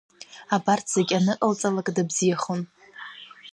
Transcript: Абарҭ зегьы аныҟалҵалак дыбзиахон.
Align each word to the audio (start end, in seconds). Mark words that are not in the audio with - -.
Абарҭ 0.55 0.85
зегьы 0.95 1.15
аныҟалҵалак 1.19 1.87
дыбзиахон. 1.95 2.61